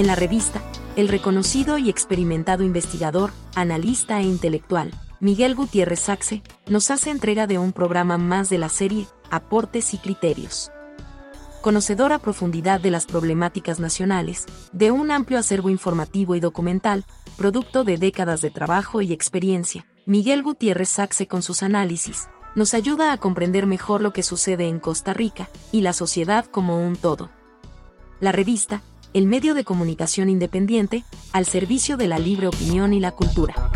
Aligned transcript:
En 0.00 0.06
la 0.06 0.14
revista, 0.14 0.62
el 0.96 1.08
reconocido 1.08 1.76
y 1.76 1.90
experimentado 1.90 2.64
investigador, 2.64 3.32
analista 3.54 4.18
e 4.18 4.22
intelectual, 4.22 4.92
Miguel 5.20 5.54
Gutiérrez 5.54 6.00
Saxe, 6.00 6.42
nos 6.66 6.90
hace 6.90 7.10
entrega 7.10 7.46
de 7.46 7.58
un 7.58 7.74
programa 7.74 8.16
más 8.16 8.48
de 8.48 8.56
la 8.56 8.70
serie 8.70 9.06
Aportes 9.30 9.92
y 9.92 9.98
Criterios. 9.98 10.72
Conocedor 11.60 12.14
a 12.14 12.18
profundidad 12.18 12.80
de 12.80 12.90
las 12.90 13.04
problemáticas 13.04 13.78
nacionales, 13.78 14.46
de 14.72 14.90
un 14.90 15.10
amplio 15.10 15.38
acervo 15.38 15.68
informativo 15.68 16.34
y 16.34 16.40
documental, 16.40 17.04
producto 17.36 17.84
de 17.84 17.98
décadas 17.98 18.40
de 18.40 18.48
trabajo 18.48 19.02
y 19.02 19.12
experiencia, 19.12 19.84
Miguel 20.06 20.42
Gutiérrez 20.42 20.88
Saxe 20.88 21.26
con 21.26 21.42
sus 21.42 21.62
análisis, 21.62 22.30
nos 22.54 22.72
ayuda 22.72 23.12
a 23.12 23.18
comprender 23.18 23.66
mejor 23.66 24.00
lo 24.00 24.14
que 24.14 24.22
sucede 24.22 24.66
en 24.66 24.80
Costa 24.80 25.12
Rica 25.12 25.50
y 25.72 25.82
la 25.82 25.92
sociedad 25.92 26.46
como 26.46 26.82
un 26.82 26.96
todo. 26.96 27.28
La 28.18 28.32
revista, 28.32 28.82
el 29.14 29.26
medio 29.26 29.54
de 29.54 29.64
comunicación 29.64 30.28
independiente, 30.28 31.04
al 31.32 31.46
servicio 31.46 31.96
de 31.96 32.08
la 32.08 32.18
libre 32.18 32.46
opinión 32.46 32.92
y 32.92 33.00
la 33.00 33.12
cultura. 33.12 33.69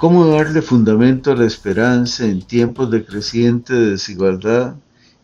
¿Cómo 0.00 0.24
darle 0.28 0.62
fundamento 0.62 1.30
a 1.30 1.36
la 1.36 1.44
esperanza 1.44 2.24
en 2.24 2.40
tiempos 2.40 2.90
de 2.90 3.04
creciente 3.04 3.74
desigualdad 3.74 4.76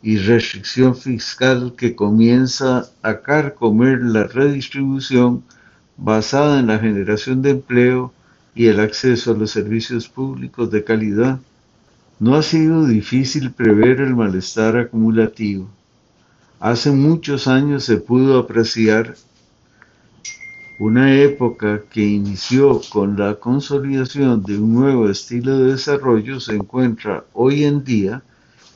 y 0.03 0.19
restricción 0.19 0.95
fiscal 0.95 1.73
que 1.78 1.97
comienza 1.97 2.86
a 3.01 3.23
carcomer 3.23 4.03
la 4.03 4.25
redistribución 4.25 5.45
basada 5.97 6.61
en 6.61 6.67
la 6.67 6.78
generación 6.78 7.41
de 7.41 7.53
empleo 7.53 8.12
y 8.55 8.67
el 8.67 8.78
acceso 8.81 9.31
a 9.31 9.34
los 9.39 9.51
servicios 9.51 10.11
públicos 10.11 10.70
de 10.70 10.84
calidad? 10.84 11.41
No 12.19 12.34
ha 12.34 12.42
sido 12.42 12.84
difícil 12.84 13.53
prever 13.53 14.03
el 14.03 14.14
malestar 14.14 14.77
acumulativo. 14.77 15.70
Hace 16.61 16.91
muchos 16.91 17.48
años 17.48 17.83
se 17.84 17.97
pudo 17.97 18.39
apreciar 18.39 19.14
una 20.79 21.15
época 21.15 21.83
que 21.89 22.03
inició 22.03 22.83
con 22.91 23.19
la 23.19 23.37
consolidación 23.37 24.43
de 24.43 24.59
un 24.59 24.75
nuevo 24.75 25.09
estilo 25.09 25.59
de 25.59 25.73
desarrollo 25.73 26.39
se 26.39 26.55
encuentra 26.55 27.25
hoy 27.33 27.65
en 27.65 27.83
día 27.83 28.23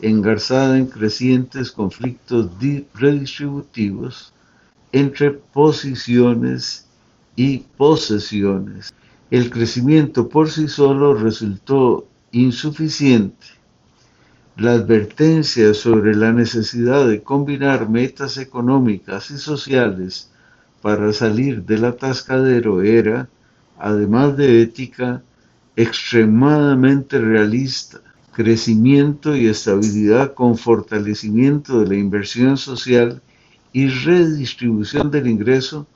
engarzada 0.01 0.79
en 0.79 0.87
crecientes 0.87 1.71
conflictos 1.71 2.51
redistributivos 2.95 4.33
entre 4.93 5.31
posiciones 5.33 6.87
y 7.37 7.59
posesiones. 7.77 8.95
El 9.31 9.51
crecimiento 9.51 10.27
por 10.27 10.51
sí 10.51 10.69
solo 10.69 11.13
resultó 11.13 12.09
insuficiente. 12.33 13.47
La 14.57 14.73
advertencia 14.73 15.75
sobre 15.75 16.15
la 16.15 16.33
necesidad 16.33 17.07
de 17.07 17.23
combinar 17.23 17.91
metas 17.91 18.39
económicas 18.39 19.31
y 19.31 19.37
sociales 19.37 20.30
para 20.83 21.13
salir 21.13 21.65
del 21.65 21.85
atascadero 21.85 22.83
era, 22.83 23.29
además 23.79 24.37
de 24.37 24.63
ética, 24.63 25.23
extremadamente 25.77 27.19
realista, 27.19 28.01
crecimiento 28.33 29.37
y 29.37 29.47
estabilidad 29.47 30.35
con 30.35 30.57
fortalecimiento 30.57 31.81
de 31.81 31.89
la 31.89 31.97
inversión 31.97 32.57
social 32.57 33.21
y 33.73 33.89
redistribución 33.89 35.11
del 35.11 35.27
ingreso, 35.27 35.87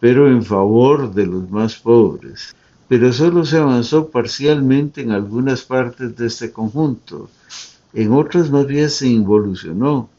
pero 0.00 0.28
en 0.28 0.42
favor 0.42 1.12
de 1.12 1.26
los 1.26 1.50
más 1.50 1.76
pobres. 1.76 2.54
Pero 2.88 3.12
solo 3.12 3.44
se 3.44 3.58
avanzó 3.58 4.10
parcialmente 4.10 5.00
en 5.00 5.10
algunas 5.10 5.62
partes 5.62 6.16
de 6.16 6.26
este 6.26 6.52
conjunto, 6.52 7.30
en 7.92 8.12
otras 8.12 8.50
más 8.50 8.66
bien 8.66 8.90
se 8.90 9.08
involucionó 9.08 10.10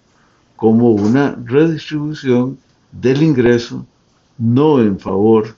como 0.55 0.91
una 0.91 1.37
redistribución 1.43 2.57
del 2.91 3.21
ingreso, 3.21 3.85
no 4.37 4.81
en 4.81 4.99
favor 4.99 5.55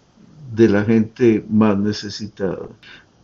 de 0.53 0.69
la 0.69 0.83
gente 0.83 1.45
más 1.49 1.77
necesitada. 1.77 2.67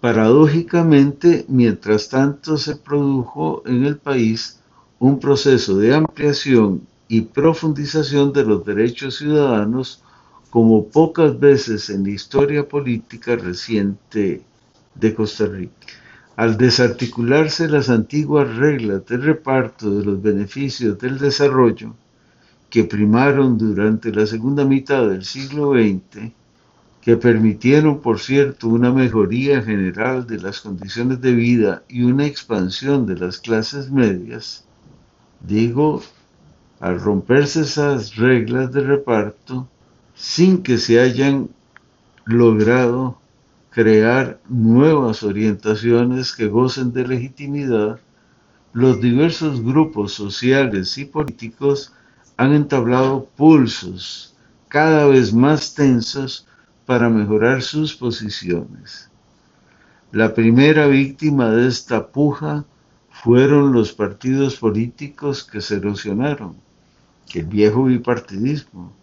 Paradójicamente, 0.02 1.46
mientras 1.48 2.10
tanto 2.10 2.58
se 2.58 2.76
produjo 2.76 3.64
en 3.66 3.86
el 3.86 3.98
país 3.98 4.60
un 5.00 5.20
proceso 5.20 5.78
de 5.78 5.96
ampliación 5.96 6.86
y 7.08 7.22
profundización 7.22 8.34
de 8.34 8.44
los 8.44 8.66
derechos 8.66 9.18
ciudadanos 9.18 10.04
como 10.50 10.88
pocas 10.88 11.40
veces 11.40 11.90
en 11.90 12.04
la 12.04 12.12
historia 12.12 12.68
política 12.68 13.36
reciente 13.36 14.44
de 14.96 15.14
Costa 15.16 15.46
Rica. 15.46 15.74
Al 16.36 16.58
desarticularse 16.58 17.68
las 17.68 17.90
antiguas 17.90 18.56
reglas 18.56 19.06
de 19.06 19.18
reparto 19.18 19.90
de 19.94 20.06
los 20.06 20.22
beneficios 20.22 20.98
del 21.00 21.18
desarrollo, 21.18 21.96
que 22.74 22.84
primaron 22.84 23.60
durante 23.60 24.12
la 24.12 24.26
segunda 24.26 24.66
mitad 24.66 25.08
del 25.08 25.24
siglo 25.24 25.74
XX, 25.74 26.32
que 27.02 27.18
permitieron, 27.18 28.02
por 28.02 28.20
cierto, 28.20 28.68
una 28.68 28.92
mejoría 28.92 29.62
general 29.62 30.26
de 30.26 30.40
las 30.40 30.60
condiciones 30.60 31.22
de 31.22 31.34
vida 31.36 31.84
y 31.88 32.02
una 32.02 32.26
expansión 32.26 33.06
de 33.06 33.16
las 33.16 33.38
clases 33.38 33.92
medias, 33.92 34.66
digo, 35.40 36.02
al 36.80 37.00
romperse 37.00 37.62
esas 37.62 38.16
reglas 38.16 38.72
de 38.72 38.82
reparto, 38.82 39.68
sin 40.16 40.64
que 40.64 40.80
se 40.80 41.00
hayan 41.00 41.50
logrado 42.26 43.20
crear 43.70 44.40
nuevas 44.50 45.22
orientaciones 45.22 46.34
que 46.34 46.48
gocen 46.48 46.92
de 46.92 47.08
legitimidad, 47.08 48.00
los 48.74 49.00
diversos 49.00 49.62
grupos 49.62 50.14
sociales 50.14 50.98
y 50.98 51.06
políticos 51.06 51.94
han 52.38 52.54
entablado 52.54 53.26
pulsos 53.38 54.36
cada 54.68 55.06
vez 55.08 55.34
más 55.34 55.76
tensos 55.76 56.48
para 56.86 57.10
mejorar 57.10 57.62
sus 57.62 57.96
posiciones. 57.96 59.10
La 60.12 60.34
primera 60.34 60.88
víctima 60.88 61.50
de 61.50 61.68
esta 61.68 62.08
puja 62.08 62.66
fueron 63.10 63.72
los 63.72 63.94
partidos 63.94 64.58
políticos 64.58 65.44
que 65.44 65.62
se 65.62 65.76
erosionaron, 65.76 66.56
el 67.34 67.46
viejo 67.46 67.86
bipartidismo, 67.86 68.94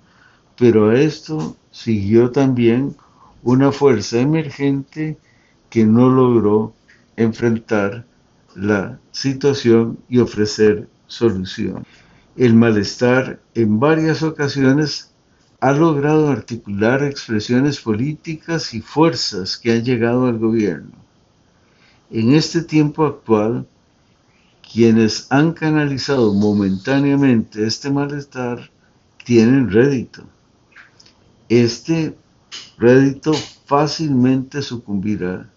pero 0.57 0.91
a 0.91 0.99
esto 1.01 1.57
siguió 1.71 2.31
también 2.31 2.97
una 3.43 3.73
fuerza 3.73 4.21
emergente 4.21 5.19
que 5.69 5.85
no 5.85 6.11
logró 6.11 6.75
enfrentar 7.17 8.05
la 8.55 8.99
situación 9.13 9.99
y 10.09 10.19
ofrecer 10.19 10.89
solución. 11.07 11.85
El 12.37 12.55
malestar 12.55 13.41
en 13.55 13.81
varias 13.81 14.23
ocasiones 14.23 15.13
ha 15.61 15.73
logrado 15.73 16.31
articular 16.31 17.03
expresiones 17.03 17.81
políticas 17.81 18.73
y 18.73 18.81
fuerzas 18.81 19.59
que 19.59 19.73
han 19.73 19.85
llegado 19.85 20.27
al 20.27 20.39
gobierno. 20.39 20.93
En 22.11 22.35
este 22.35 22.63
tiempo 22.63 23.05
actual, 23.05 23.67
quienes 24.73 25.27
han 25.31 25.53
canalizado 25.53 26.33
momentáneamente 26.33 27.67
este 27.67 27.91
malestar 27.91 28.71
tienen 29.25 29.71
rédito. 29.71 30.25
Este 31.49 32.17
rédito 32.79 33.33
fácilmente 33.67 34.63
sucumbirá. 34.63 35.51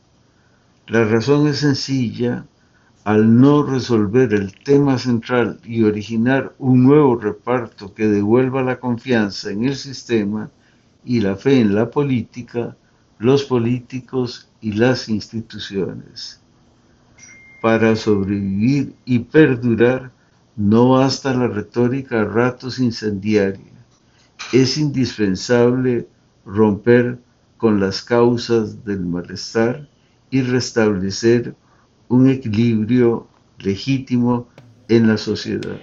La 0.87 1.05
razón 1.05 1.47
es 1.47 1.59
sencilla 1.59 2.45
al 3.03 3.37
no 3.39 3.63
resolver 3.63 4.33
el 4.33 4.53
tema 4.63 4.97
central 4.97 5.59
y 5.65 5.83
originar 5.83 6.53
un 6.57 6.83
nuevo 6.83 7.17
reparto 7.17 7.93
que 7.93 8.07
devuelva 8.07 8.63
la 8.63 8.79
confianza 8.79 9.51
en 9.51 9.65
el 9.65 9.75
sistema 9.75 10.49
y 11.03 11.19
la 11.19 11.35
fe 11.35 11.59
en 11.59 11.75
la 11.75 11.89
política, 11.89 12.77
los 13.19 13.43
políticos 13.43 14.49
y 14.61 14.73
las 14.73 15.09
instituciones. 15.09 16.41
Para 17.61 17.95
sobrevivir 17.97 18.95
y 19.03 19.19
perdurar 19.19 20.11
no 20.55 20.91
basta 20.91 21.33
la 21.33 21.47
retórica 21.47 22.21
a 22.21 22.25
ratos 22.25 22.79
incendiaria. 22.79 23.73
Es 24.53 24.77
indispensable 24.77 26.07
romper 26.45 27.19
con 27.57 27.79
las 27.79 28.01
causas 28.01 28.85
del 28.85 29.01
malestar 29.01 29.89
y 30.29 30.41
restablecer 30.41 31.55
un 32.09 32.29
equilibrio 32.29 33.27
legítimo 33.59 34.47
en 34.87 35.07
la 35.07 35.17
sociedad. 35.17 35.79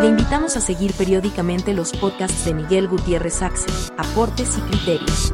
Le 0.00 0.08
invitamos 0.08 0.56
a 0.56 0.60
seguir 0.60 0.92
periódicamente 0.92 1.72
los 1.72 1.92
podcasts 1.92 2.44
de 2.44 2.54
Miguel 2.54 2.86
Gutiérrez 2.86 3.42
Axe, 3.42 3.66
Aportes 3.96 4.58
y 4.58 4.60
Criterios. 4.60 5.32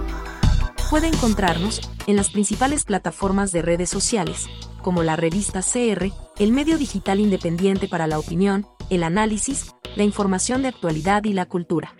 Puede 0.88 1.08
encontrarnos 1.08 1.80
en 2.06 2.16
las 2.16 2.30
principales 2.30 2.84
plataformas 2.84 3.50
de 3.50 3.62
redes 3.62 3.90
sociales, 3.90 4.46
como 4.80 5.02
la 5.02 5.16
revista 5.16 5.62
CR, 5.62 6.12
el 6.38 6.52
medio 6.52 6.78
digital 6.78 7.20
independiente 7.20 7.88
para 7.88 8.06
la 8.06 8.18
opinión, 8.18 8.66
el 8.88 9.02
análisis, 9.02 9.74
la 9.96 10.04
información 10.04 10.62
de 10.62 10.68
actualidad 10.68 11.24
y 11.24 11.32
la 11.32 11.46
cultura. 11.46 11.94